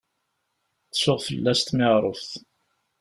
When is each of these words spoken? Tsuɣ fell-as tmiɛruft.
Tsuɣ 0.93 1.19
fell-as 1.27 1.61
tmiɛruft. 1.61 2.31